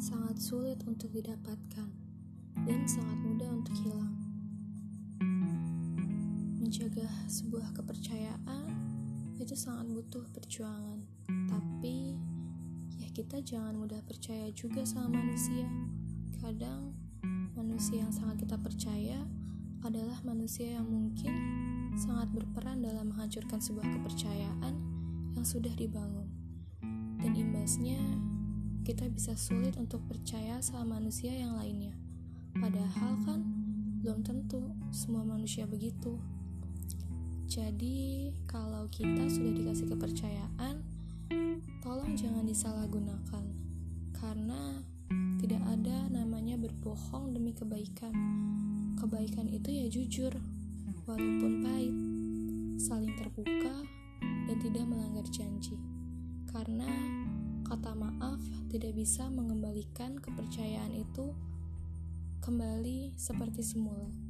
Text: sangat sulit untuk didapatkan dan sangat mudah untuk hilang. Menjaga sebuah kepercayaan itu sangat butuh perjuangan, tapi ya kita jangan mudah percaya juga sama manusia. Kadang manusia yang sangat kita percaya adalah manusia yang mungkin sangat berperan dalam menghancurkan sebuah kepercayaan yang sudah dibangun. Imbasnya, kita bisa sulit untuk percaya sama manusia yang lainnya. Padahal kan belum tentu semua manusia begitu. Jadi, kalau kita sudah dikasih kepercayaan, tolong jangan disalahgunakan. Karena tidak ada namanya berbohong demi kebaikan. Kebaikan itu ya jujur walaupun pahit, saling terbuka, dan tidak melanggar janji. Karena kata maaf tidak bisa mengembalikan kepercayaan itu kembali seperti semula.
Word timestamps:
sangat 0.00 0.40
sulit 0.40 0.80
untuk 0.88 1.12
didapatkan 1.12 1.92
dan 2.64 2.80
sangat 2.88 3.20
mudah 3.20 3.52
untuk 3.52 3.76
hilang. 3.84 4.16
Menjaga 6.56 7.04
sebuah 7.28 7.76
kepercayaan 7.76 8.64
itu 9.36 9.52
sangat 9.52 9.92
butuh 9.92 10.24
perjuangan, 10.32 11.04
tapi 11.52 12.16
ya 12.96 13.12
kita 13.12 13.44
jangan 13.44 13.76
mudah 13.76 14.00
percaya 14.08 14.48
juga 14.56 14.80
sama 14.88 15.20
manusia. 15.20 15.68
Kadang 16.40 16.96
manusia 17.52 18.08
yang 18.08 18.12
sangat 18.16 18.40
kita 18.40 18.56
percaya 18.56 19.20
adalah 19.84 20.16
manusia 20.24 20.80
yang 20.80 20.88
mungkin 20.88 21.36
sangat 22.00 22.32
berperan 22.32 22.80
dalam 22.80 23.12
menghancurkan 23.12 23.60
sebuah 23.60 23.84
kepercayaan 23.84 24.74
yang 25.36 25.44
sudah 25.44 25.76
dibangun. 25.76 26.43
Imbasnya, 27.64 28.04
kita 28.84 29.08
bisa 29.08 29.32
sulit 29.40 29.72
untuk 29.80 30.04
percaya 30.04 30.60
sama 30.60 31.00
manusia 31.00 31.32
yang 31.32 31.56
lainnya. 31.56 31.96
Padahal 32.52 33.16
kan 33.24 33.40
belum 34.04 34.20
tentu 34.20 34.68
semua 34.92 35.24
manusia 35.24 35.64
begitu. 35.64 36.20
Jadi, 37.48 38.28
kalau 38.44 38.84
kita 38.92 39.32
sudah 39.32 39.56
dikasih 39.56 39.96
kepercayaan, 39.96 40.84
tolong 41.80 42.12
jangan 42.12 42.44
disalahgunakan. 42.44 43.48
Karena 44.12 44.84
tidak 45.40 45.64
ada 45.64 46.12
namanya 46.12 46.60
berbohong 46.60 47.32
demi 47.32 47.56
kebaikan. 47.56 48.12
Kebaikan 49.00 49.48
itu 49.48 49.72
ya 49.72 49.88
jujur 49.88 50.36
walaupun 51.08 51.64
pahit, 51.64 51.96
saling 52.76 53.16
terbuka, 53.16 53.88
dan 54.20 54.56
tidak 54.60 54.84
melanggar 54.84 55.24
janji. 55.32 55.80
Karena 56.52 56.86
kata 57.84 58.00
maaf 58.00 58.40
tidak 58.72 58.96
bisa 58.96 59.28
mengembalikan 59.28 60.16
kepercayaan 60.16 60.88
itu 60.96 61.36
kembali 62.40 63.12
seperti 63.12 63.60
semula. 63.60 64.23